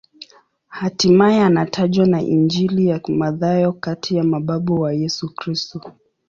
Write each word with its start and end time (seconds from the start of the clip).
Hatimaye 0.69 1.41
anatajwa 1.41 2.05
na 2.05 2.21
Injili 2.21 2.87
ya 2.87 3.01
Mathayo 3.07 3.73
kati 3.73 4.15
ya 4.15 4.23
mababu 4.23 4.81
wa 4.81 4.93
Yesu 4.93 5.35
Kristo. 5.35 5.81